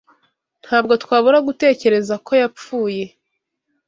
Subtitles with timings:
[0.63, 3.03] Ntabwo twabura gutekereza ko yapfuye.